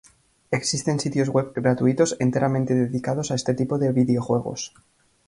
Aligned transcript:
Existen 0.49 0.99
sitios 0.99 1.29
web 1.29 1.53
gratuitos 1.53 2.15
enteramente 2.19 2.73
dedicados 2.73 3.29
a 3.29 3.35
este 3.35 3.53
tipo 3.53 3.77
de 3.77 3.91
videojuegos. 3.91 4.73